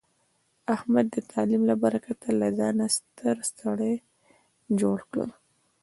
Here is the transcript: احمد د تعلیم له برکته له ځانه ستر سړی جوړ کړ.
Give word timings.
احمد 0.75 1.05
د 1.15 1.17
تعلیم 1.31 1.61
له 1.69 1.75
برکته 1.83 2.27
له 2.39 2.47
ځانه 2.59 2.85
ستر 2.97 3.35
سړی 3.59 3.93
جوړ 4.79 4.97
کړ. 5.11 5.27